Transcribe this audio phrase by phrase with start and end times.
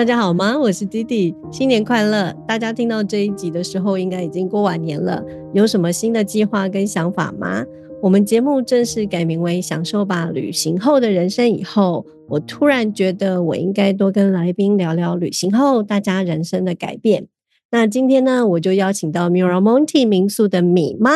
[0.00, 0.58] 大家好吗？
[0.58, 2.34] 我是弟弟，新年快乐！
[2.48, 5.22] 大家听到这一集的时候，应该已经过完年了。
[5.52, 7.62] 有什么新的计划跟想法吗？
[8.00, 17.26] 我们节目正式改名为“享受吧旅行后的人生”以后，我突然觉得我应该多跟来宾聊聊旅行后大家人生的改变。
[17.70, 21.10] 那今天呢，我就邀请到 Miramonte 民宿的米妈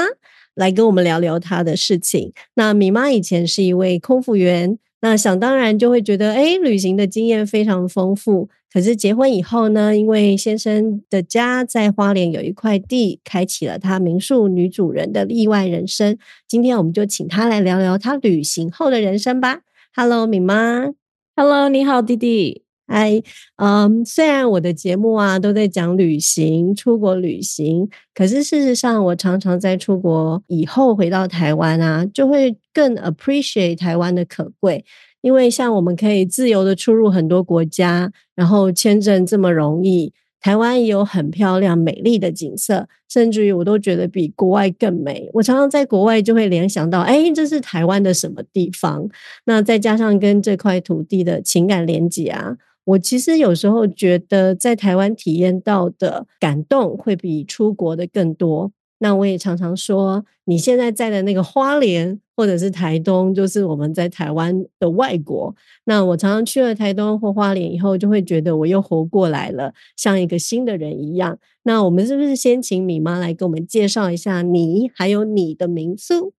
[0.55, 2.35] 来跟我们聊聊她的事情。
[2.57, 8.51] 那米妈以前是一位空服员，那想当然就会觉得，哎，旅行的经验非常丰富。
[8.75, 16.19] 可是结婚以后呢，因为先生的家在花莲有一块地，开启了他民宿女主人的意外人生。
[16.49, 19.61] 今天我们就请他来聊聊他旅行后的人生吧。
[19.95, 20.91] Hello，米妈。
[21.37, 22.65] Hello，你好，弟弟。
[22.89, 23.23] 嗨，
[23.59, 34.85] 嗯，虽然我的节目啊都在讲旅行、出国旅行，可是事实上，我常常在出国以后回到台湾啊，就会更 appreciate 台湾的可贵。
[35.25, 45.31] 因为像我们可以自由的出入很多国家，然后签证这么容易，台湾也有很漂亮美丽的景色，甚至于我都觉得比国外更美。
[45.33, 49.09] 我常常在国外就会联想到，哎，这是台湾的什么地方？
[49.47, 58.73] 那再加上跟这块土地的情感连接啊，我其实有时候觉得在台湾体验到的感动会比出国的更多。
[58.99, 65.55] 那我也常常说，你现在在的那个花莲或者是台东，就是我们在台湾的外国。
[65.85, 71.39] 那我常常去了台东或花莲以后，就会觉得我又活过来了，像一个新的人一样。
[71.65, 76.33] 那我们是不是先请米妈来给我们介绍一下你还有你的民宿？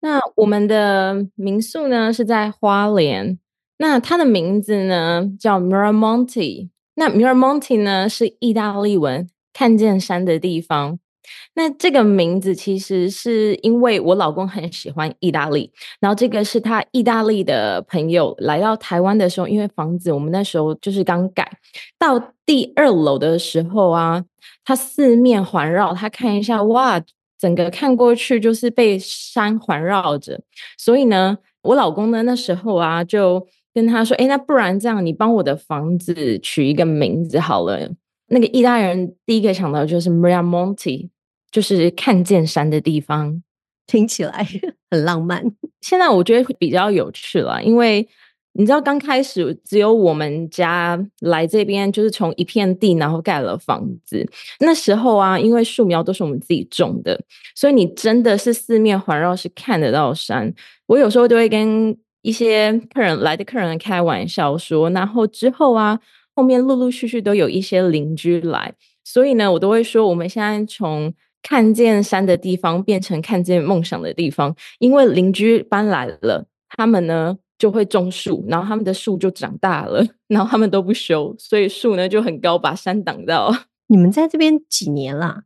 [0.00, 3.38] 那我们的民宿呢是在花莲，
[3.78, 6.68] 那它的名字呢叫 Miramonte。
[6.94, 10.98] 那 Miramonte 呢是意大利文“看见山的地方”。
[11.54, 15.70] 那这个名字其实是因为我老公很喜欢意大利，
[16.00, 21.50] 然后这个是他意大利的朋友来到台湾的时候，因为房子我们那时候就是刚改
[21.98, 24.24] 到第二楼的时候啊，
[24.64, 27.00] 他四面环绕，他看一下，哇，
[27.38, 30.40] 整个看过去就是被山环绕着，
[30.78, 37.90] 所以呢，我老公呢那时候啊就跟他说，哎，那不然这样，你帮我的房子取一个名字好了。
[38.28, 41.10] 那个意大利人第一个想到就是 Maria Monti，。
[41.50, 43.42] 就是看见山的地方，
[43.86, 44.46] 听起来
[44.90, 45.42] 很浪漫。
[45.80, 48.06] 现在我觉得会比较有趣了，因为
[48.52, 54.30] 你知道刚开始只有我们家来这边，就是从一片地然后盖了房子。
[54.60, 57.18] 那时候啊，因为树苗都是我们自己种的，
[57.54, 60.52] 所以你真的是四面环绕，是看得到山。
[60.86, 65.98] 我有时候都会跟一些客人来的客人开玩笑说，然后之后啊，
[66.38, 68.72] 后面陆陆续续都有一些邻居来，
[69.02, 71.12] 所以呢，我都会说我们现在从
[71.42, 83.52] 看见山的地方变成看见梦想的地方，因为邻居搬来了，他们呢就会种树，然后他们的树就长大了， 然后他们都不修，所以树呢就很高，把山挡到。
[83.88, 85.42] 你们在这边几年啦？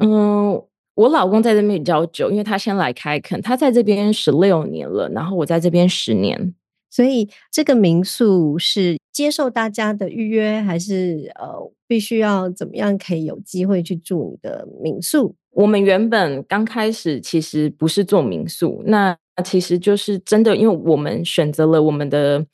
[0.00, 0.60] 嗯，
[0.96, 6.54] 我老公在这边比较久，因为他先来开垦，他在这边十六年了，然后我在这边十年。
[6.92, 15.34] 所以这个民宿是接受大家的预约，还是呃必须要怎么样可以有机会去住你的民宿？
[15.52, 22.44] 我们原本刚开始其实不是做民宿，那其实就是真的，因为我们选择了我们的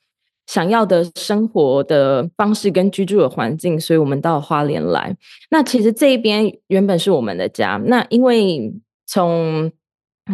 [0.47, 5.16] 想要的生活的方式跟居住的环境，所以我们到花莲来。
[5.50, 8.72] 那其实这一边原本是我们的家，那因为
[9.05, 9.72] 从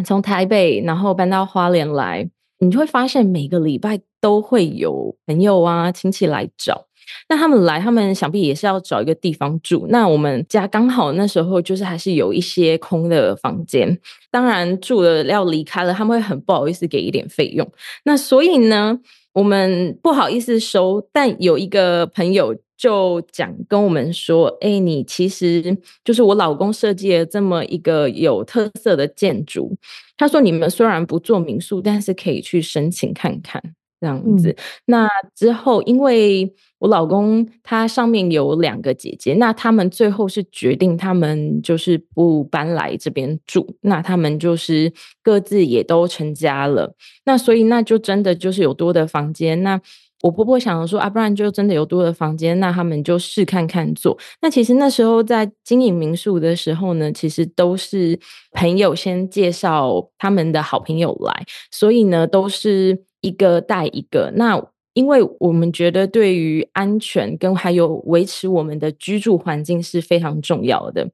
[0.05, 2.29] 从台北然后搬到花莲来。
[2.59, 6.85] 你就会发现每个礼拜都会有朋友啊亲戚来找，
[7.29, 9.85] 那他们来，他们想必也是要找一个地方住。
[9.89, 13.99] 那我们家刚好那时候就是还是有一些空的房间，
[14.31, 17.69] 当然住了要离开了，他们会很不好意思给一点费用。
[18.03, 18.99] 那所以呢，
[19.33, 22.55] 我们不好意思收，但有一个朋友。
[22.77, 29.73] 就讲跟我们说，哎，你其实就是我老公设计了这么一个有特色的建筑。
[30.17, 33.61] 他说，你们虽然不做民宿，但是可以去申请看看
[33.99, 34.55] 这样子。
[34.85, 44.91] 那之后，因为我老公他上面有两个姐姐，那他们最后是决定他们就是不搬来这边住，那他们就是
[45.21, 46.95] 各自也都成家了。
[47.25, 49.81] 那所以那就真的就是有多的房间那。
[50.25, 54.17] 我婆婆想说啊，不然就真的有多的房间，那他们就试看看做。
[54.41, 58.19] 那其实那时候在经营民宿的时候呢，其实都是
[58.53, 64.31] 朋友先介绍他们的好朋友来，所以呢都是一个带一个。
[64.35, 64.59] 那
[64.95, 71.07] 因为我们觉得对于安全跟还有维持我们的居住环境是非常重要的。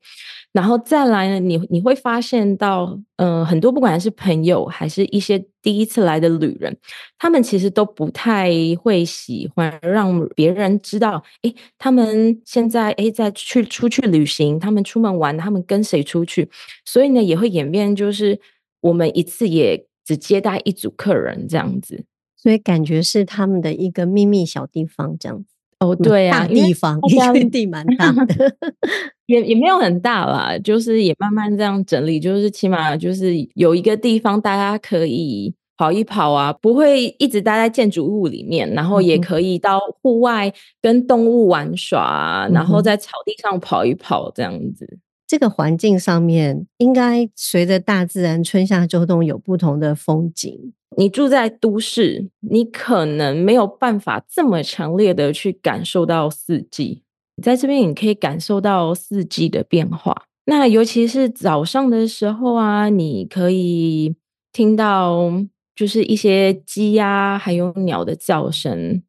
[0.53, 6.77] 然后再来呢，你你会发现到，嗯，很多不管是朋友还是一些第一次来的旅人，
[7.17, 8.51] 他们其实都不太
[8.81, 16.49] 会喜欢让别人知道，哎，他们现在哎在去出去旅行，他们出门玩，他们跟谁出去，
[16.83, 18.37] 所以呢也会演变，就是
[18.81, 22.03] 我们一次也只接待一组客人这样子，
[22.41, 25.45] 所以感觉是他们的一个秘密小地方这样子。
[25.79, 28.55] 哦，对啊，地方，一片地蛮大的，
[29.25, 44.99] 也也没有很大啦，就是也慢慢这样整理，就是起码就是有一个地方大家可以跑一跑啊，不会一直待在建筑物里面，然后也可以到户外跟动物玩耍，然后在草地上跑一跑这样子。
[45.25, 50.73] 这个环境上面应该随着大自然春夏秋冬有不同的风景。
[50.97, 57.03] 你住在都市，你可能没有办法这么强烈的去感受到四季。
[57.41, 60.25] 在这边，你可以感受到四季的变化。
[60.45, 64.15] 那尤其是早上的时候啊，你可以
[64.51, 65.31] 听到
[65.75, 69.01] 就是一些鸡呀，还有鸟的叫声。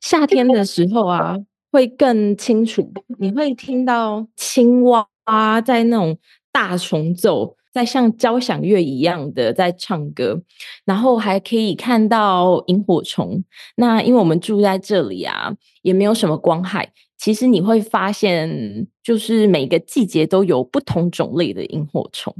[0.00, 1.36] 夏天的时候啊，
[1.72, 6.16] 会更清楚，你会听到青蛙在那种
[6.52, 7.56] 大重奏。
[7.74, 10.40] 在像交响乐一样的在唱歌，
[10.84, 13.42] 然后还可以看到萤火虫。
[13.74, 16.92] 那因为我们住在这里啊，也没有什么光害。
[17.18, 22.32] 其实你会发现，就是每个季节都有不同种类的萤火虫。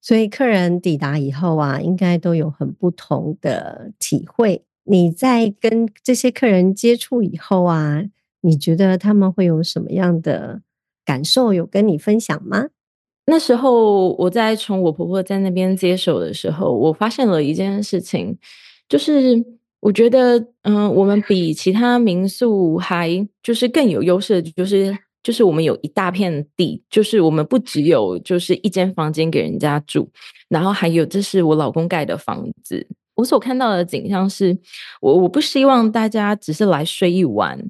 [0.00, 4.64] 所以客人抵达以后啊，应该都有很不同的体会。
[4.84, 8.02] 你在跟这些客人接触以后啊，
[8.40, 10.62] 你觉得他们会有什么样的
[11.04, 11.52] 感受？
[11.52, 12.68] 有跟你分享吗？
[13.30, 18.34] 那时候我在从我婆婆在那边接手的时候，我发现了一件事情，
[18.88, 19.44] 就是
[19.80, 30.08] 我觉得，嗯，我们比其他民宿还就是更有优势，就是就是我们有一大片地，就是我们不只有就是一间房间给人家住，
[30.48, 32.86] 然后还有这是我老公盖的房子。
[33.16, 34.56] 我所看到的景象是，
[35.02, 37.62] 我我不希望大家只是来睡一晚，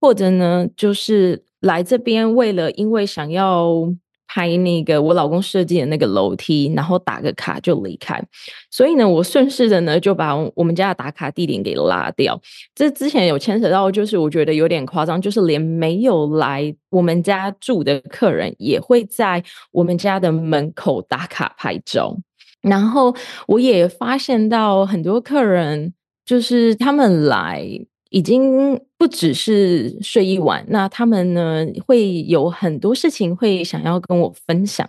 [0.00, 3.94] 或者呢，就是来这边为了因为想要。
[4.26, 8.22] 拍那个我老公设计的那个楼梯，然后打个卡就离开。
[8.70, 12.40] 所以呢，我顺势的呢就把我们家的打卡地点给拉掉。
[12.74, 19.42] 这之前有牵扯到，就是我觉得有点夸张，就是连没有来我们家住的客人，也会在
[19.72, 22.16] 我们家的门口打卡拍照。
[22.62, 23.14] 然后
[23.46, 25.92] 我也发现到很多客人，
[26.24, 27.86] 就是他们来。
[28.14, 34.88] 已经不只是睡一晚，那他们呢会有很多事情会想要跟我分享，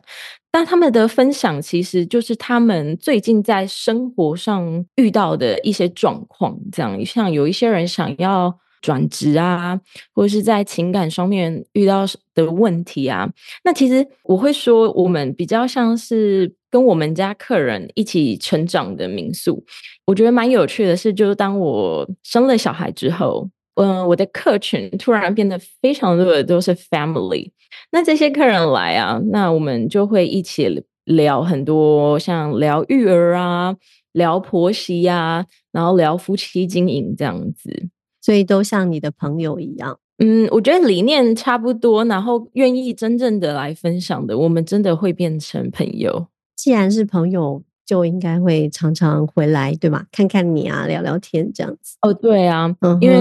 [0.51, 9.81] 但他们的分享其实就是他们最近在生活上遇到的一些状况，这样像有一些人想要转职啊，
[10.13, 12.05] 或者是在情感上面遇到
[12.35, 13.27] 的问题啊，
[13.63, 16.53] 那其实我会说，我们比较像是。
[16.75, 19.63] 跟我们家客人一起成长的民宿，
[20.05, 27.49] 我觉得蛮有趣的是，就是当我生了小孩之后，嗯，我的客群突然变得非常多的都是 family。
[27.93, 33.73] 那这些客人来啊，那我们就会一起聊很多，像聊育儿啊，
[34.11, 37.87] 聊婆媳呀，然后聊夫妻经营这样子，
[38.21, 39.97] 所以都像你的朋友一样。
[40.17, 46.27] 嗯，我觉得理念差不多，然后愿意真正的来分享的，我们真的会变成朋友。
[46.55, 50.05] 既然是朋友，就应该会常常回来，对吗？
[50.11, 51.97] 看看你啊，聊聊天这样子。
[52.01, 53.17] 哦，对啊，嗯因为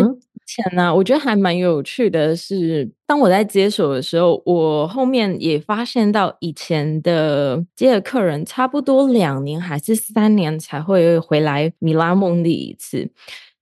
[0.46, 13.10] 前呢，我觉得还蛮有趣的是，当我在接手的时候，我后面也发现到以前的接的客人，差不多两年还是三年才会回来米拉蒙里一次。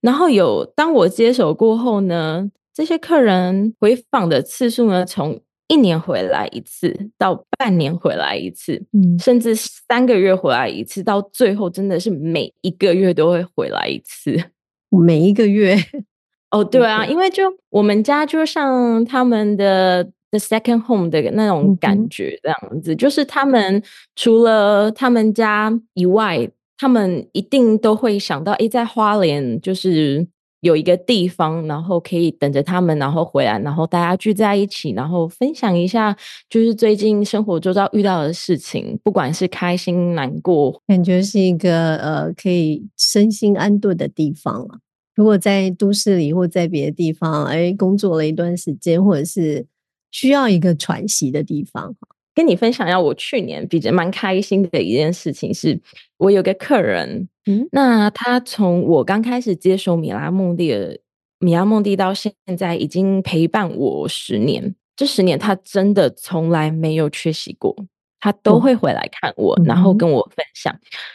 [0.01, 14.51] 然后有当我接手过后呢，这些客人回访的次数呢，从一年回来一次，到半年回来一次，嗯，甚至三个月回来一次，到最后真的是每一个月都会回来一次。
[14.89, 15.75] 每一个月，
[16.51, 23.81] 哦，对啊，因为就我们家就像他们的 the second home 的那种感觉，这样子，就是他们
[24.15, 30.27] 除了他们家以外，他们一定都会想到，哎，在花莲就是。
[30.63, 36.15] 有一个地方，然后可以等着他们，然后回来，然后大家聚在一起，然后分享一下，
[36.49, 44.79] 就是最近生活周遭遇到的事情，不管是开心难过，感觉是一个呃可以身心安顿的地方了。
[45.15, 49.65] 如果在都市里或在别的地方，哎，工作了一段时间，或者是
[50.11, 51.93] 需要一个喘息的地方，
[52.33, 55.79] 跟你分享一下，我去年比较蛮开心的一件事情是，
[56.23, 60.97] 我有个客人，嗯，那他从我刚开始接手米拉梦蒂的
[61.39, 64.73] 米拉梦蒂到现在，已经陪伴我十年。
[64.95, 67.75] 这十年他真的从来没有缺席过，
[68.19, 70.73] 他都会回来看我，然后跟我分享。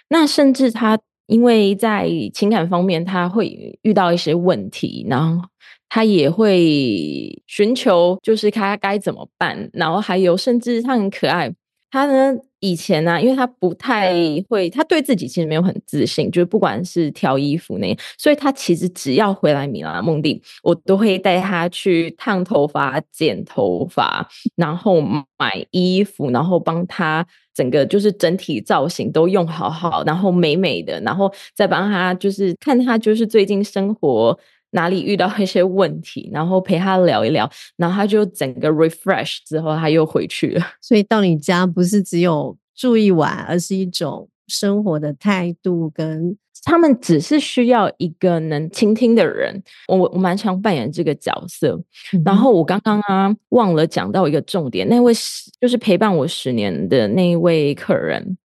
[0.09, 5.49] 那甚至他因为在情感方面他会遇到一些问题，然后
[5.89, 9.71] 他也会寻求就是他该怎么办。
[9.73, 11.55] 然后还有甚至他很可爱，
[11.91, 12.39] 他呢。
[12.61, 14.13] 以前呢，因为他不太
[14.49, 34.37] 会，他对自己其实没有很自信，就是不管是挑衣服那，所以他其实只要回来米拉梦蒂，我都会带他去烫头发、剪头发，然后买衣服，然后帮他整个就是整体造型都用好好，然后美美的，然后再帮他就是看他就是最近生活。
[34.71, 40.67] 哪里遇到一些问题，然后陪他聊一聊，然后他就整个 refresh 之后，他又回去了。
[40.83, 45.89] 所以到你家不是只有住一晚，而是一种生活的态度。
[45.91, 49.63] 跟他们只是需要一个能倾听的人。
[49.87, 51.81] 我我蛮常扮演这个角色。
[52.25, 55.15] 然后我刚刚啊忘了讲到一个重点，那位
[55.61, 58.37] 就是陪伴我十年的那一位客人，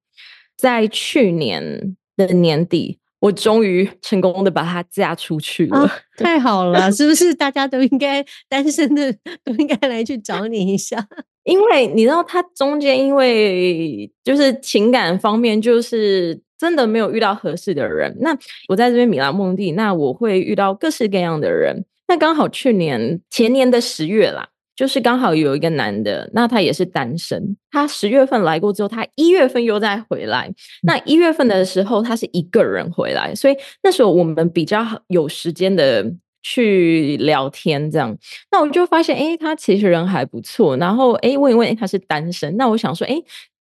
[0.55, 2.99] 在去年的年底。
[3.23, 6.91] 我终于成功的把她嫁出去了，太好了！
[6.91, 9.13] 是不是大家都应该单身的
[9.45, 11.07] 都应该来去找你一下？
[11.45, 18.13] 因为你知道，他中间因为就是情感方面，就是真的没有遇到合适的人。
[18.19, 18.37] 那
[18.67, 21.85] 我在这边米兰梦地，那我会遇到各式各样的人。
[22.09, 24.49] 那刚好去年前年的十月啦。
[24.75, 27.55] 就是刚好有一个男的，那他也是单身。
[27.69, 30.51] 他十月份来过之后，他一月份又再回来。
[30.81, 36.03] 那一月份的时候，他是一个人回来，所以那时候我们比较有时间的
[36.41, 38.17] 去聊天，这样。
[38.51, 40.75] 那我就发现，哎，他其实人还不错。
[40.77, 42.57] 然后，哎，问一问，他是单身。
[42.57, 43.15] 那我想说，哎，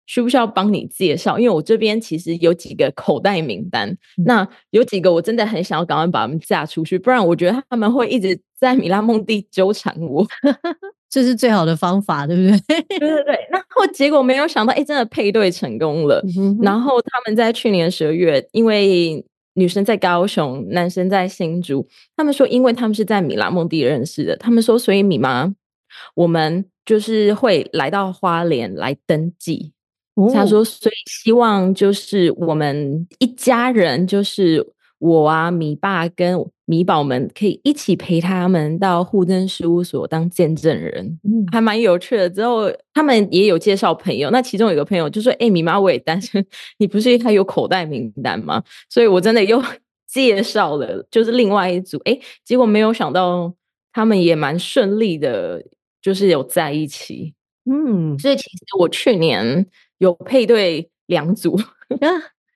[0.08, 1.38] 需不需要帮你介绍？
[1.38, 3.94] 因为我这边其实有几个口袋名单，
[4.26, 10.26] 那有几个我真的很想要赶快把他们嫁出去，不然我觉得他们会一直在米拉梦地纠缠我。
[11.12, 12.82] 这是最好的方法，对不对？
[12.98, 13.48] 对对对。
[13.52, 16.24] 然后结果没有想到，哎，真的配对成功了。
[16.62, 19.22] 然后他们在去年十二月，因为
[19.56, 25.54] 女生在高雄，男生在新竹，他们说，因为他们是在米拉梦地认识的，他们说，所以米妈，
[26.16, 29.74] 我们就是会来到花莲来登记。
[30.34, 34.66] 他说，所以希望就是我们一家人，就是
[34.98, 36.40] 我啊，米爸跟。
[36.72, 41.20] 米宝们可以一起陪他们到户政事务所当见证人，
[41.52, 42.30] 还蛮有趣的。
[42.30, 46.46] 之后他们也有介绍朋友，那其中有个朋友就说：“哎，米妈我也单身，
[46.78, 49.62] 你不是还有口袋名单吗？”所以我真的又
[50.08, 51.98] 介绍了，就是另外一组。
[52.06, 53.54] 哎，结果没有想到
[53.92, 55.62] 他们也蛮顺利的，
[56.02, 57.34] 就是有在一起。
[57.70, 61.60] 嗯，所以其实我去年有配对两组。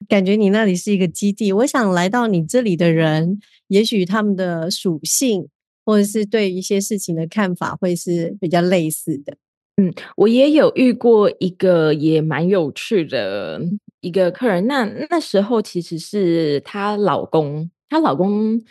[0.09, 5.47] 感觉你那里是一个基地，我想来到你这里的人，也许他们的属性
[5.85, 9.37] 或者是对一些事情的看法会是比较类似的。
[9.77, 13.61] 嗯，我也有遇过一个也蛮有趣的
[13.99, 18.61] 一个客人，那那时候其实是她老公，她老公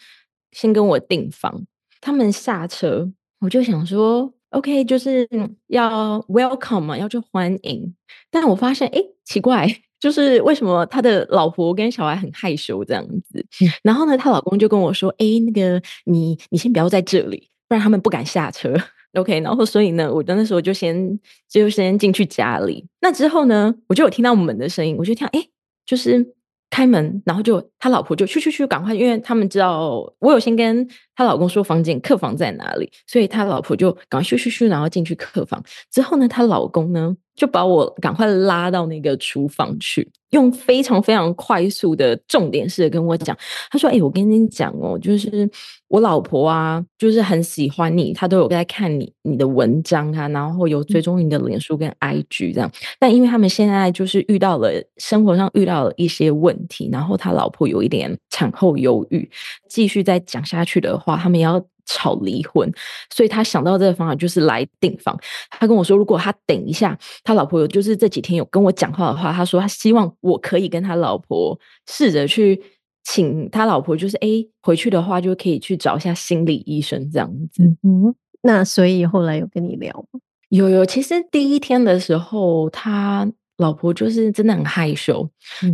[0.52, 1.66] 先跟我订房，
[2.00, 5.28] 他们下车，我就想说，OK，就是
[5.66, 7.94] 要 welcome 嘛，要去欢迎，
[8.30, 9.68] 但我发现，哎，奇怪。
[10.04, 13.42] 就是为什么他的老婆跟小孩很害羞这样子，
[13.82, 18.74] 然后呢，她老公就跟我说：“哎，那个你你先不要在这里，不然他们不敢下车。
[19.14, 21.18] ”OK，然后所以呢，我那时候就先
[21.48, 22.86] 就先进去家里。
[23.00, 25.42] 那之后呢，我就有听到门的声音，我就听，哎，
[25.86, 26.34] 就是
[26.68, 35.62] 开门，然后就他老婆就去去去，赶快，因为他们知道我有先跟他老公说房间客房在哪里，所以他老婆就赶快去去去，然后进去客房。
[35.92, 37.14] 之后呢，她老公呢？
[37.36, 43.36] 就把我赶快拉到那个厨房去，用非常非常快速的重点式的跟我讲。
[43.72, 45.50] 他说：“哎，我跟你讲哦，就是
[45.88, 52.70] 我老婆啊，就是很喜欢你，她都有在看你你的文章啊，然后有追踪你的脸书跟 IG 这样。
[53.00, 59.30] 但因为他们现在就是遇到了生活上遇到了一些问题，然后他老婆有一点产后忧郁，
[59.68, 62.72] 继续再讲下去的话，他们要。”吵离婚，
[63.14, 65.14] 所以他想到这个方法就是来订房。
[65.50, 72.58] 他跟我说，如果他等一下，他老婆有就是这几天有跟我讲话的话，他说他希望我可以跟他老婆试着去
[73.04, 74.28] 请他老婆，就是哎
[74.62, 77.62] 回去的话就可以去找一下心理医生这样子。
[77.82, 80.18] 嗯，那所以后来有跟你聊吗？
[80.48, 85.28] 有有，其实第一天的时候，他老婆就是真的很害羞。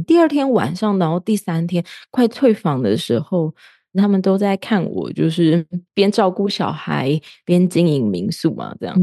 [0.07, 3.55] 第二天晚上，然后第三天快退房的时候。
[3.95, 8.97] 他们都在看我，就是边照顾小孩边经营民宿嘛，这样。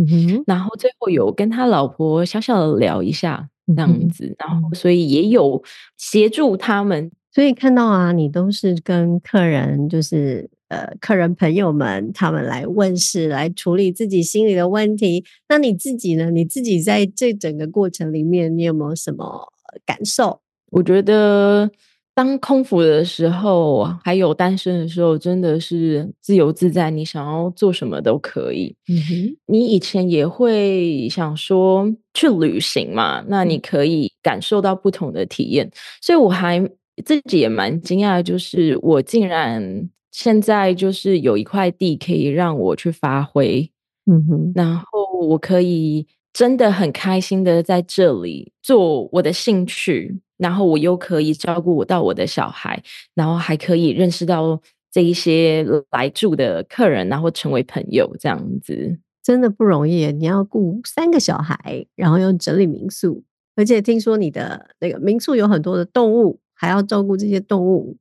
[0.46, 5.62] 然后最后有跟他老婆小小的聊一下这样子，然后所以也有
[5.98, 7.12] 协助他们。
[7.34, 15.24] 所以看到啊，你都是跟客人，就是呃，客人朋友们他们来问事，来处理自己心里的问题。
[15.50, 16.30] 那你自己呢？
[16.32, 19.52] 你自己在这整个过程里面，你有没有什么
[19.86, 20.42] 感受？
[20.72, 21.70] 我觉得。
[22.18, 28.76] 当空服的时候，还有单身的时候，真的是自由自在，你想要做什么都可以。
[28.88, 33.24] 嗯哼，你以前也会想说去旅行嘛？
[33.28, 35.70] 那你可以感受到不同的体验。
[36.02, 36.60] 所以我还
[37.06, 43.72] 自己也蛮惊讶，就是我竟然现在就是有一块地可以让我去发挥。
[44.06, 44.86] 嗯哼，然后
[45.28, 50.20] 我可以真的很开心的在这里做我的兴趣。
[50.38, 52.80] 然后我又可以照顾我到我的小孩，
[53.16, 54.62] 然后还可以认识到
[54.92, 60.12] 这一些来住的客人，然后成为朋友，这样子真的不容易。
[60.12, 63.24] 你要顾三个小孩，然后又整理民宿，
[63.56, 67.98] 而且听说你的那个民宿有很多的动物，还要照顾这些动物。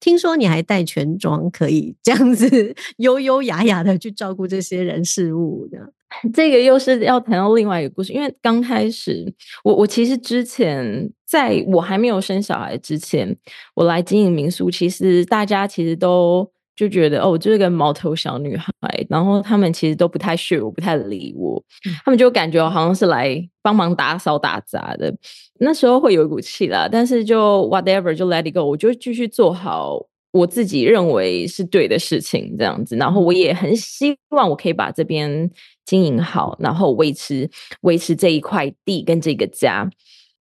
[0.00, 5.92] 听说你还带全装，可以这样子 优优雅雅的去照顾这些人事物的。
[6.32, 9.30] 这个又是要谈到另外一个故事，因为刚开始，
[9.62, 13.36] 我我其实之前在我还没有生小孩之前，
[13.74, 18.70] 我来经营民宿，其实大家其实都就觉得哦，我就是个毛头小女孩，
[19.08, 21.60] 然后他们其实都不太屑我，不太理我，
[22.04, 25.12] 他们就感觉我好像是来帮忙打扫打杂的，
[25.58, 30.06] 那时候会有一股气啦，但是就 whatever 就 let it go，我就继续做好。
[30.30, 35.50] 我自己认为是对的事情，这样子，然后我也很希望我可以把这边
[35.86, 39.88] 经营好，然后维持维持这一块地跟这个家。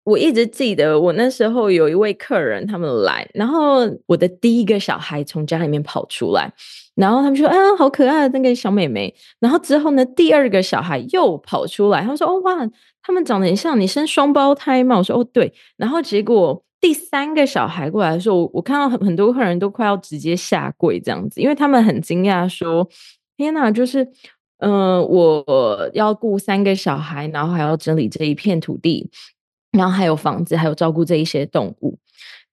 [0.06, 6.50] 我一直记得我那时候有一位客人，他们来，然后我的第一个小孩从家里面跑出来，
[6.94, 12.54] 然后他们说：“啊，好可爱的那个小妹妹。”然后之后呢，第二个小孩又跑出来，他们说：“哦哇，
[13.02, 16.62] 他们长得很像，你生双胞胎吗？”我说：“哦对。”然后结果。
[16.78, 22.86] 第三个小孩过来的时候，我看到很很多客人都快要直接下跪这样子，因为他们很惊讶说
[23.36, 24.06] ：“天哪，就是
[24.58, 29.08] 嗯，我要顾三个小孩，然后还要整理这一片土地，
[29.72, 31.98] 然后还有房子，还有照顾这一些动物。”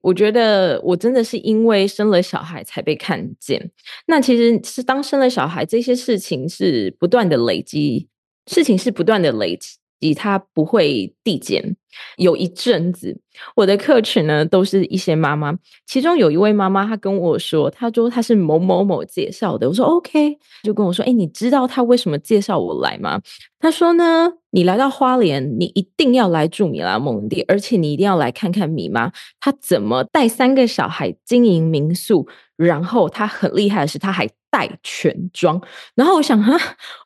[0.02, 3.72] 我觉得我真的是因为生了小孩才被看见。
[4.08, 8.10] 那其实是当生了小孩，这些事情是不断的累积，
[8.48, 9.78] 事情是不断的累积。
[10.12, 11.76] 它不会递减。
[12.18, 13.16] 有一阵子，
[13.56, 15.54] 我的客群呢都是一些妈妈，
[15.86, 19.70] 其中有一位妈妈，她跟我说，她说她是某某某介绍的。
[19.70, 23.22] 我说 OK，就跟我说，哎，你知道他为什么介绍我来吗？
[23.60, 32.28] 他说呢，你来到花莲，你一定要来住米拉蒙地，而且你一定要来看看米妈她怎么带三个小孩经营民宿。
[32.56, 35.60] 然后他很厉害的是，他还带全妆。
[35.96, 36.56] 然后我想哈，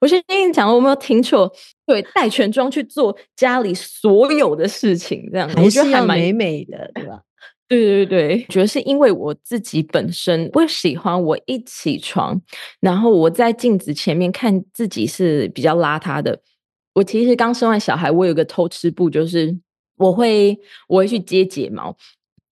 [0.02, 1.52] 我先跟你讲，我没有听错，
[1.88, 7.22] 对，带全妆去做家里所有的事情，这样我觉得还蛮美美的，对吧？
[7.68, 12.40] 对对对，觉得是因为我自己本身我喜欢，我一起床，
[12.82, 16.40] 然后我在镜子前面看自己是比较邋遢的。
[16.94, 19.58] 我其实刚生完小孩，我有个偷吃步，就是
[19.96, 21.96] 我会我会去接睫毛，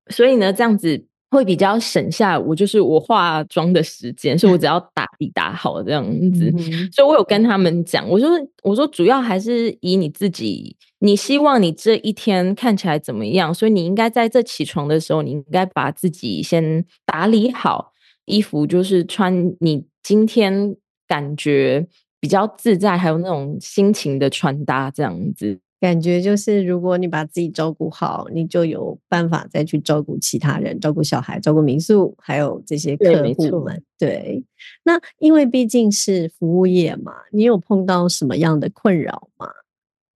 [0.10, 1.06] 所以呢，这样子。
[1.36, 6.50] 会比较省下我就是我化妆的时间，所以我只 要打底打好这样子。
[6.92, 8.30] 所以我有跟他们讲，我说
[8.64, 17.92] 我说主要还是以你自己，你希望你这一天看起来怎么样，所以你应该在这起床的时候，你应该把自己先打理好，
[18.26, 20.76] 衣服就是穿你今天
[21.08, 21.86] 感觉
[22.20, 25.60] 比较自在，还有那种心情的穿搭这样子。
[25.80, 33.84] 感觉就是，如果你把自己照顾好，你就有办法再去照顾其他人，照顾小孩，照顾民宿，还有这些客户们。
[34.00, 34.44] 对，
[34.84, 39.48] 那因为毕竟是服务业嘛，你有碰到什么样的困扰吗？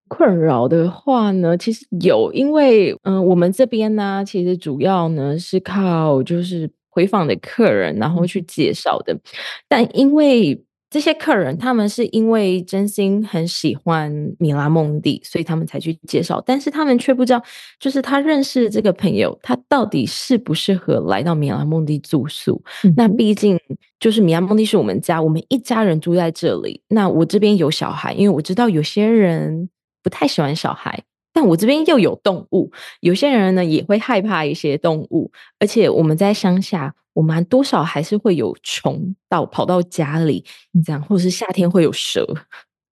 [0.08, 9.20] 困扰的话呢，其实有，因为嗯，我们这边呢，其实主要呢是靠就是回访的客人，然后去介绍的，
[9.68, 10.64] 但因为。
[10.90, 16.42] 这些客人，他们是因为真心很喜欢米拉蒙蒂，所以他们才去介绍。
[16.46, 17.42] 但是他们却不知道，
[17.80, 22.62] 就是他认识这个朋友，他到底适不适合来到米拉蒙蒂住宿？
[22.98, 23.60] 那毕竟
[24.00, 26.82] 就是米拉蒙蒂是我们家，我们一家人住在这里。
[26.88, 29.70] 那我这边有小孩，因为我知道有些人
[30.02, 31.04] 不太喜欢小孩。
[31.32, 32.72] 但我这边又有动物，
[33.02, 40.46] 有些人呢也会害怕一些动物，而且我们在乡下，我们多少还是会有虫到跑到家里，
[40.86, 42.26] 这样，或者是夏天会有蛇。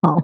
[0.01, 0.17] 好，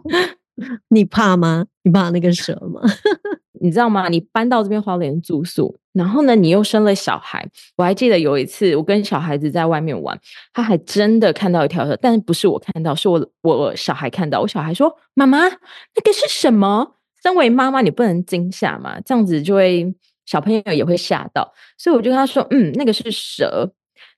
[0.90, 1.66] 你怕吗？
[1.84, 2.82] 你怕那个蛇吗？
[3.62, 4.10] 你知道吗？
[4.10, 7.48] 你搬到这边花莲住宿，然后呢，你又生了小孩。
[7.78, 10.20] 我还记得有一次，我跟小孩子在外面玩，
[10.52, 14.42] 他还真的看到一条蛇，但是不是我看到，是我我小孩看到。
[14.42, 21.54] 我小孩说：“妈妈，那个是什么？”身为妈妈，你不能惊吓嘛，这样子就会小朋友也会吓到。
[21.78, 23.72] 所以我就跟他说：“嗯，那个是蛇。”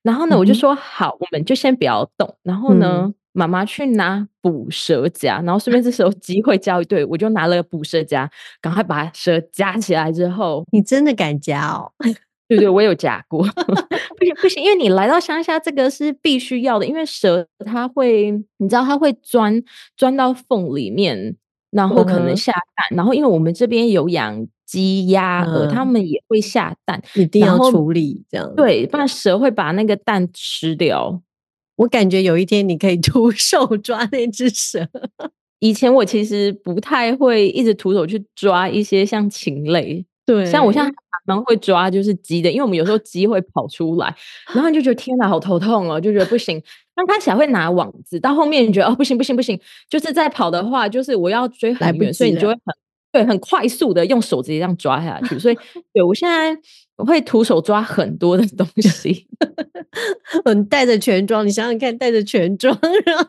[0.06, 3.12] 然后呢，我就说：“好，我们就先不要动。”然后呢？
[3.38, 8.30] 妈妈去拿捕蛇夹，然后顺便这时候机会教育，对我就拿了捕蛇夹，
[8.62, 11.92] 赶快把蛇夹起来之后，你真的敢夹哦？
[12.48, 13.44] 对对，我有夹过，
[14.18, 19.62] 不行不行，因为你来到乡下，这个是必须要的，因为蛇它会，你知道它会钻
[19.98, 21.36] 钻到缝里面，
[21.72, 31.22] 然后可能下蛋，然后因为我们这边有养鸡鸭鹅，它们也会下蛋，一定要处理这样，对，不然蛇会把那个蛋吃掉。
[31.78, 34.88] 我感觉有一天你可以徒 手抓那只蛇。
[35.60, 40.92] 以前我其实不太会一直徒手去抓一些像禽类，对，像我现在
[41.26, 44.14] 蛮会抓就是鸡的，因为我们有时候鸡会跑出来，
[44.54, 46.62] 然后就觉得 天哪，好头痛哦，就觉得不行。
[46.94, 52.76] 刚开始还会拿网子，到后面你觉得哦不行不行不行，就是再跑的话，就是我要追很远，所以你就会很
[53.16, 55.40] 对很快速的用手直接这样抓下去。
[55.40, 55.58] 所以
[55.94, 56.58] 对我现在。
[56.98, 59.28] 我会徒手抓很多的东 西，
[60.46, 62.74] 嗯带着全装，你想想看，带着全装，
[63.06, 63.26] 然后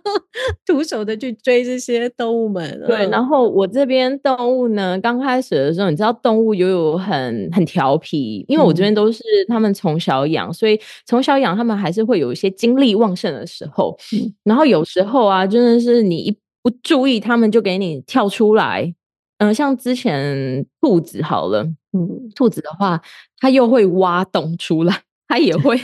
[0.65, 2.81] 徒手的去追这些动物们。
[2.87, 13.99] 对，然后我这边动物呢，刚开始的时候，你知道动物又有很很调皮，因为我这边都是他们从小养，所以从小养他们还是会有一些精力旺盛的时候。
[14.45, 18.95] 然后有时候啊，真的是你一不注意，他们就给你跳出来。
[19.39, 23.01] 嗯，像之前兔子好了，嗯，兔子的话，
[23.39, 25.79] 它又会挖洞出来， 它也会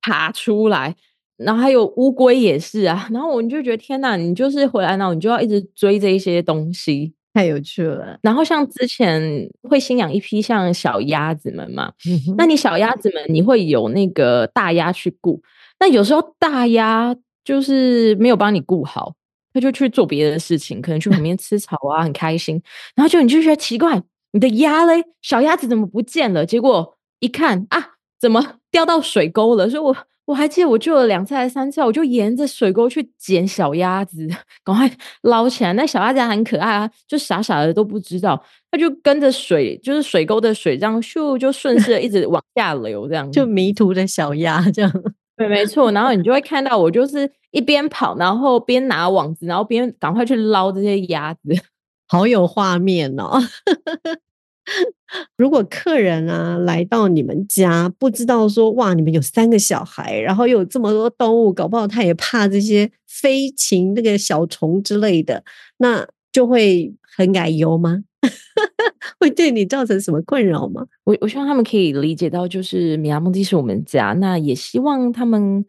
[0.00, 0.94] 爬出来，
[1.36, 8.18] 然后还有乌龟也是啊，然后我们就觉得天哪，你就是回来呢，你就要一直追这一些东西，太有趣了。
[8.22, 11.92] 然后像之前会新养一批像小鸭子们嘛，
[12.36, 15.42] 那你小鸭子们你会有那个大鸭去顾，
[15.78, 19.14] 那有时候大鸭就是没有帮你顾好。
[19.52, 22.60] 他就去做别的事情，可能去旁边吃草啊，很开心。
[22.94, 26.44] 然后就你就觉得奇怪，你的鸭嘞，小鸭子怎么不见了？
[26.44, 29.68] 结果一看啊，怎么 掉到水沟了？
[29.68, 34.28] 所以我我还记得我救了两次还是三次，我就沿着水沟去捡小鸭子，
[34.62, 34.90] 赶快
[35.22, 35.72] 捞起来。
[35.72, 44.92] 那小鸭子很可爱啊，就傻傻的都不知道，它就跟着水，就是水沟的水这样咻就顺势一直往下流，这样就迷途的小鸭这样。
[45.34, 45.90] 对，没错。
[45.92, 51.40] 然后你就会看到我就是一边跑，然后边拿网子，然后边赶快去捞这些鸭子，
[52.06, 53.40] 好有画面哦。
[55.38, 65.42] 如果客人啊来到你们家，不知道说哇，你们有三个小孩，然后又有这么多动物，搞不好他也怕这些飞禽那个小虫之类的，
[65.78, 68.04] 那就会很改油吗？
[69.18, 70.84] 会对你造成什么困扰吗？
[71.04, 75.64] 我我希望他们可以理解到，就是米亚梦蒂是我们家，那也希望他们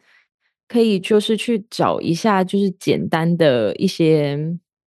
[0.70, 4.40] 可以就是去找一下，就是简单的一些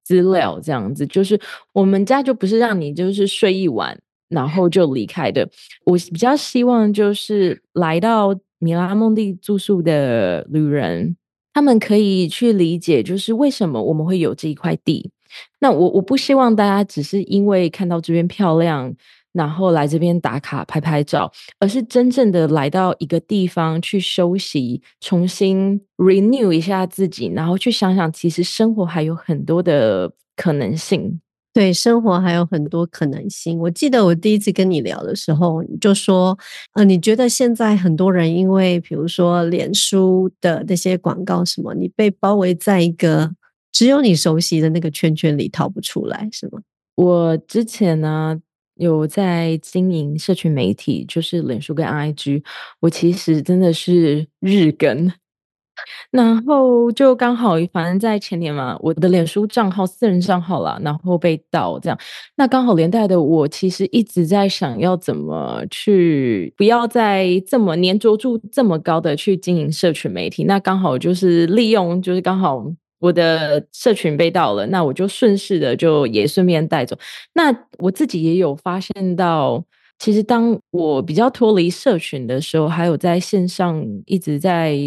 [0.06, 1.06] 资料，这样子。
[1.08, 1.38] 就是
[1.74, 5.50] 我们家就不是让你就是睡一晚然后就离开的。
[5.86, 11.18] 我比较希望就是来到米拉梦蒂住宿的旅人，
[11.54, 15.12] 他们可以去理解，就是为什么我们会有这一块地。
[15.60, 18.94] 那我我不希望大家只是因为看到这边漂亮，
[19.34, 31.20] 然后来这边打卡拍拍照，而是真正的来到一个地方去休息，重新 renew 一下自己，然后去想想，其实生活还有很多的可能性。
[31.54, 33.60] 对，生活还有很多可能性。
[33.60, 36.38] 我记得我第一次跟你聊的时候，你就说，
[36.74, 43.32] 呃，你觉得现在很多人因为比如说脸书的那些广告什么，你被包围在一个。
[43.74, 46.60] 只有你熟悉的那个圈圈里逃不出来，是吗？
[46.96, 48.38] 我之前呢
[48.82, 52.44] 有在经营社群媒体，就是脸书跟 IG，
[52.80, 55.12] 我其实真的是日更，
[56.10, 62.00] 然后就刚好反正在前年嘛，我的脸书账号私人账号啦，然后被盗这样，
[62.36, 72.66] 那刚好连带的我其实一直在想要怎么去不要再这么粘着住这么高的去经营社群媒体，那刚好就是利用就是刚好。
[73.02, 76.98] 我的社群被盗了，那我就顺势的就也顺便带走。
[77.34, 79.66] 那我自己也有发现到，
[80.00, 84.78] 其实当我比较脱离社群的时候，还有在线上一直在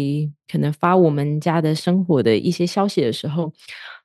[0.51, 3.51] 可能发我们家的生活的一些消息的时候，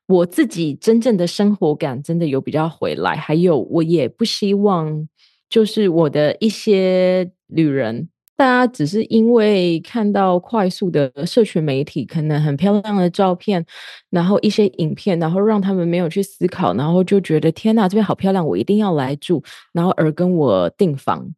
[0.08, 3.14] 我自己真正的生活感真的有比较回来。
[3.14, 5.08] 还有，我也不希望
[5.48, 8.08] 就是我的一些旅人。
[8.40, 13.62] 大家只是因为看到快速的社群媒体，可能很漂亮的照片，
[14.08, 19.42] 然后一些影片，然后让他们没有去思考，然后就觉得天哪，这边好漂亮，我一定要来住，
[19.74, 21.30] 然后而跟我订房。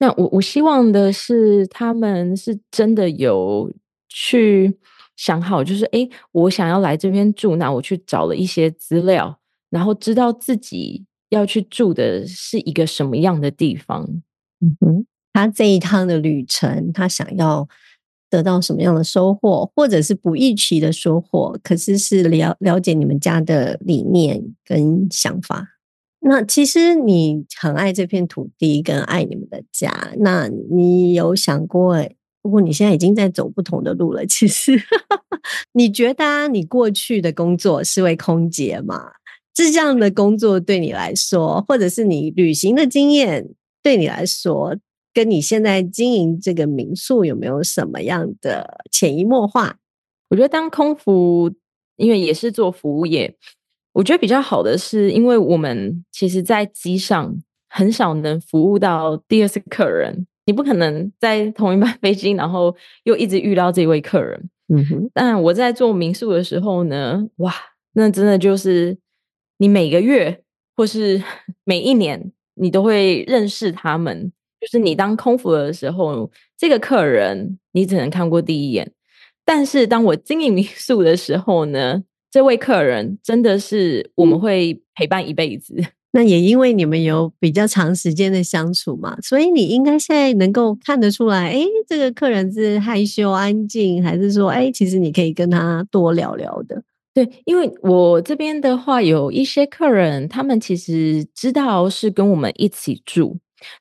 [0.00, 3.72] 那我我希望的是，他们是真的有
[4.10, 4.78] 去
[5.16, 9.34] 想好，就是哎，我想要来这边住，那我去找了一些资料，
[9.70, 14.06] 然后知道自己要去住的是一个什么样的地方。
[14.60, 17.68] 嗯哼，他这一趟的旅程，他想要
[18.28, 25.66] 得到什么样的收获，或者是不预期的收获，可是是了了解你们家的理念跟想法。
[26.20, 30.12] 那其实你很爱这片土地，跟爱你们的家。
[30.18, 31.96] 那你有想过，
[32.42, 34.78] 如果你现在已经在走不同的路了，其实
[35.72, 39.12] 你觉得你过去的工作是位空姐吗？
[39.54, 43.48] 这样的工作对你来说，或者是你旅行的经验
[43.82, 44.76] 对你来说，
[45.12, 49.76] 跟你现在经营这个民宿有没有什么样的潜移默化？
[50.28, 51.52] 我觉得当空服，
[51.96, 53.36] 因为也是做服务业。
[53.92, 57.36] 我觉得比较好的是，因为我们其实，在机上
[57.68, 60.26] 很少能服务到第二次客人。
[60.46, 64.50] 你不可能在同一班 飞机，然后又一直遇到这位客人。
[64.68, 65.10] 嗯哼。
[65.12, 67.52] 但我在做民宿的时候呢，哇，
[67.92, 68.96] 那真的就是
[69.58, 70.42] 你每个月
[70.76, 71.22] 或是
[71.64, 74.32] 每一年，你都会认识他们。
[74.60, 78.92] 就是你当空服的时候，这个客人你只能看过第一眼。
[79.44, 82.02] 但是当我经营民宿的时候呢？
[82.32, 85.74] 这位客人真的是我们会陪伴一辈子。
[86.12, 96.80] 那也因为你们有比较长时间的相处嘛，所以你应该现在能够看得出来，哎，这个客人是害羞安静，还是说，哎，其实你可以跟他多聊聊的。
[97.12, 103.38] 对，因为我这边的话，有一些客人，他们其实知道是跟我们一起住，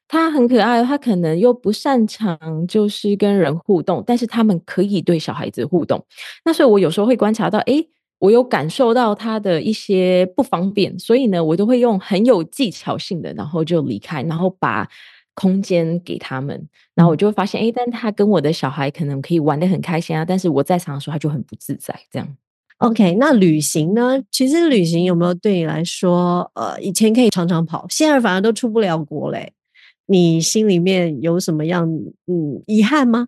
[0.07, 6.05] 他很可爱，他可能又不擅长就是跟人互动，但是他们可以对小孩子互动。
[6.45, 7.85] 那所以我有时候会观察到，哎。
[8.19, 14.85] 我有感受到他的一些不方便，所以呢，我都会用很有技巧性的，然后就离开，然后把
[15.35, 22.27] 空间给他们，然后我就会发现，哎，但他跟我的小孩可能可以玩的很开心啊，但是我在场的时候他就很不自在，这样。
[22.79, 24.21] OK，那旅行呢？
[24.29, 29.53] 其实旅行有没有对你来说，呃，以前可以常常跑，现在反而都出不了国嘞？
[30.09, 31.87] 你心里面有什么样
[32.27, 33.27] 嗯遗憾吗？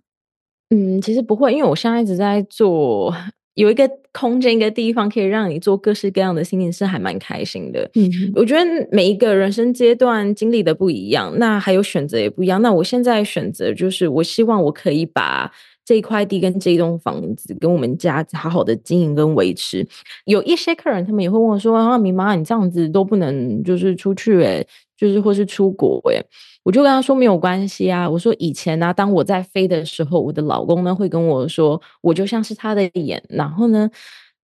[0.70, 3.14] 嗯，其实不会，因为我现在一直在做。
[3.56, 7.88] 有一个空间，一个地方可以让你做各式各样的心情，是还蛮开心的。
[7.96, 12.62] 嗯，我觉得每一个人生阶段经历的不一样，那还有选择也不一样。
[12.62, 15.52] 那我现在选择就是，我希望我可以把
[15.84, 19.86] 这一块地跟这一栋房子跟我们家好好的经营跟维持。
[20.24, 24.66] 有一些客人，他们也会问我说：“啊，明妈，你这样子都不能就是出去诶，
[24.96, 26.24] 就是或是出国诶。”
[26.64, 33.90] 我就跟他说没有关系啊，我说以前呢，当我在飞的时候，我的老公呢会跟我说，我就像是他的眼，然后呢，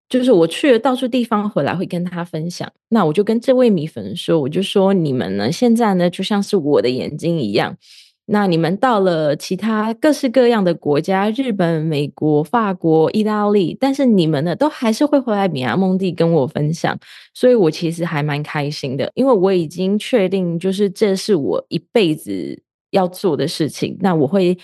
[0.09, 2.71] 就是我去了到处地方回来会跟他分享。
[2.89, 7.77] 那我就跟这位米粉说，我就说你们呢现在呢就像是我的眼睛一样。
[8.29, 16.97] 那你们到了其他各式各样的国家，日本、美国、法国、意大利，但是你们呢，都还是会回来米亚梦地跟我分享，
[17.33, 22.61] 所以我其实还蛮开心的，因为我已经确定，就是这是我一辈子
[22.91, 23.97] 要做的事情。
[24.01, 24.57] 那我会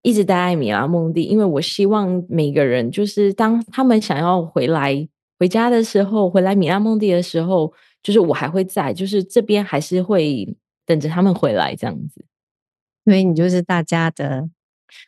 [0.00, 5.06] 一直待在米拉梦地，因为我希望每个人，就是当他们想要回来
[5.38, 7.70] 回家的时候，回来米拉梦地的时候，
[8.02, 10.56] 就是我还会在，就是这边还是会
[10.86, 12.24] 等着他们回来这样子。
[13.10, 14.48] 因为你就是大家的，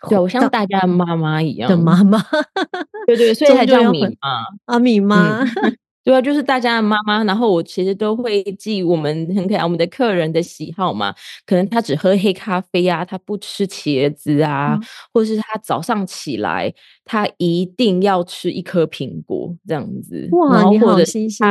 [0.09, 2.19] 对我像大家的妈妈一样的妈妈，
[3.07, 5.45] 对对，所以才叫米妈啊，米妈，
[6.03, 7.23] 对啊，就是大家的妈妈。
[7.23, 11.15] 然后我其实都会记我们很可爱我们的客人的喜好嘛，
[11.47, 14.77] 可能他只喝黑咖啡啊，他不吃茄子啊，
[15.15, 16.73] 或者是他早上起来
[17.05, 20.29] 他一定要吃一颗苹果这样子。
[20.33, 21.47] 哇，你好新鲜，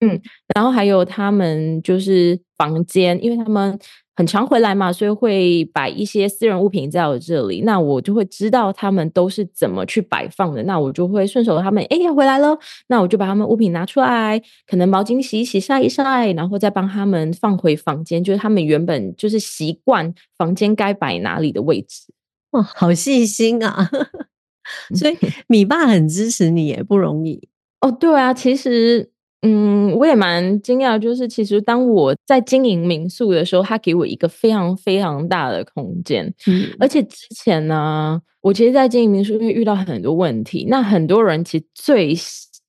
[0.00, 0.20] 嗯，
[0.54, 3.78] 然后还有他们就是房间，因为他们。
[4.18, 22.12] 很常回来嘛，所以会摆一些私人物品在我这里，那我就会知道他们都是怎么去摆放的，那我就会顺手他们，哎呀回来了，那我就把他们物品拿出来，可能毛巾洗一洗、晒一晒，然后再帮他们放回房间，就是他们原本就是习惯房间该摆哪里的位置。
[22.50, 23.88] 哇，好细心啊！
[24.98, 27.48] 所以 米爸很支持你，也不容易
[27.82, 27.92] 哦。
[27.92, 29.12] 对啊，其实。
[29.42, 36.26] 嗯，我也蛮惊讶，就是其实当我在经营民宿的时候，他给我一个非常非常大的空间。
[36.48, 42.16] 嗯，而且之前呢，我其实，在经营民宿因为遇到很多问题，那很多人其实最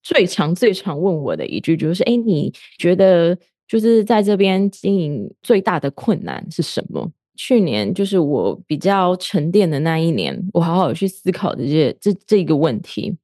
[0.04, 3.36] 最常最常问我的一句就是：哎，你觉得
[3.68, 7.12] 就是在这边经营最大的困难是什么？
[7.36, 13.16] 去年就是我比较沉淀的那一年，我好好去思考这些这这个问题。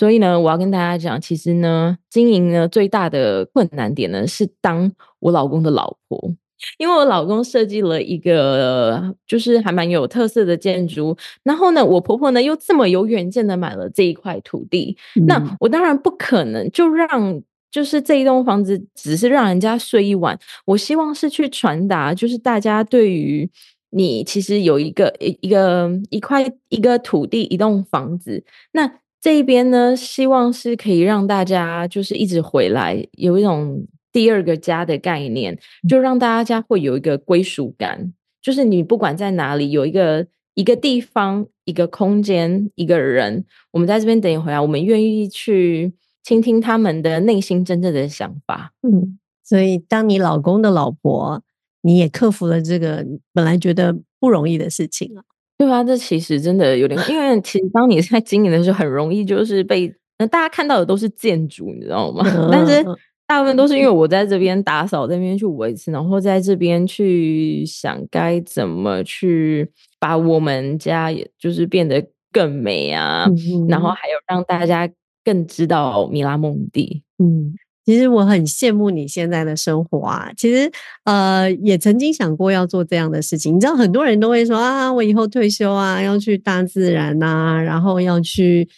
[0.00, 6.34] 所以呢，我要跟大家讲，其实呢，经营呢最大的困难点呢是当我老公的老婆，
[6.78, 23.46] 因为我老公设计了一个就是还蛮有特色的建筑，然后呢，我婆婆呢又这么有远见的买了这一块土地，那我当然不可能就让就是这一栋房子只是让人家睡一晚，我希望是去传达，就是大家对于
[23.90, 28.90] 你其实有一个一一个一块一个土地一栋房子，那。
[29.20, 38.12] 这一边呢，希望是可以让大家就是一直回来，有一种第二个家的概念，就让大家会有一个归属感。
[38.40, 48.72] 就是你不管在哪里，有一个一个地方、一个空间、一个人，我们在这边等你回来，我们愿意去倾听他们的内心真正的想法。
[48.82, 51.42] 嗯，所以当你老公的老婆，
[51.82, 55.22] 你也克服了这个本来觉得不容易的事情了。
[55.60, 62.24] 对啊，这其实真的有点，因为其实当你在经营的时候，很容易就是被大家看到的都是建筑，你知道吗？
[62.50, 62.82] 但是
[63.26, 73.26] 大部分都是因为我在这边打扫，这边去维持，然后在这边去想该怎么去把我们家，也就是变得更美啊，
[73.68, 74.88] 然后还有让大家
[75.22, 77.02] 更知道米拉蒙蒂。
[77.18, 77.52] 嗯。
[77.84, 80.30] 其实我很羡慕你现在的生活啊！
[80.36, 80.70] 其实，
[81.04, 83.56] 呃，也曾经想过要做这样的事情。
[83.56, 88.68] 你知道，很多人都会说啊，我以后退休啊，要去大自然呐，然后要去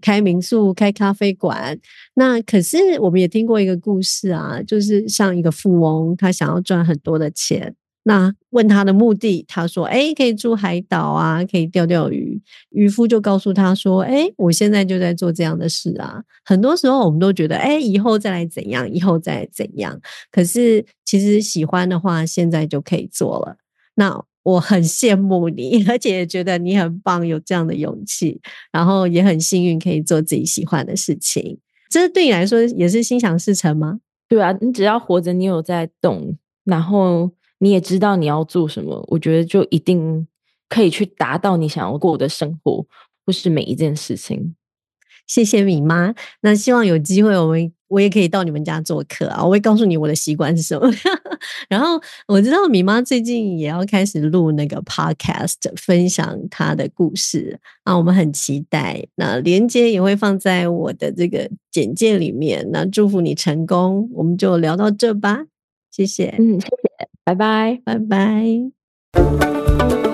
[0.00, 1.78] 开民宿、开咖啡馆。
[2.14, 7.74] 那可是我们也听过一个故事啊，就是像一个富翁，他想要赚很多的钱。
[8.04, 20.00] 那问他的目的，他说：“哎，可以住海岛啊，可以钓钓鱼。”渔夫就告诉他说：“哎，我现在就在做这样的事啊。”很多时候我们都觉得：“哎，以后再来怎样，以后再怎样。”
[20.32, 23.56] 可是其实喜欢的话，现在就可以做了。
[23.94, 28.40] 那我很羡慕你，而且也觉得你很棒，有这样的勇气，
[28.72, 31.58] 然后也很幸运可以做自己喜欢的事情。
[31.88, 34.00] 这对你来说也是心想事成吗？
[34.28, 37.30] 对啊，你只要活着，你有在动，然后。
[37.62, 40.26] 你也知道你要做什么，我觉得就一定
[40.68, 42.84] 可以去达到你想要过的生活，
[43.24, 44.56] 或是每一件事情。
[45.28, 50.90] 谢谢米妈，那希望有机会我们我也可以到你们家做客啊，我会告诉你我的习惯是什么。
[51.70, 59.06] 然后我知道米妈最近也要开始录那个 podcast，分享她的故事啊，我们很期待。
[59.14, 62.68] 那连接也会放在我的这个简介里面。
[62.72, 65.44] 那祝福你成功，我们就聊到这吧。
[65.92, 66.91] 谢谢，嗯，谢谢，
[67.24, 70.11] 拜拜，拜拜。